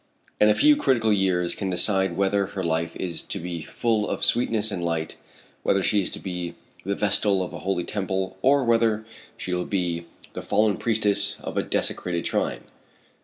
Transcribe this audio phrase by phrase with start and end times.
[0.39, 4.25] And a few critical years can decide whether her life is to be full of
[4.25, 5.15] sweetness and light,
[5.61, 9.05] whether she is to be the vestal of a holy temple, or whether
[9.37, 12.61] she will be the fallen priestess of a desecrated shrine.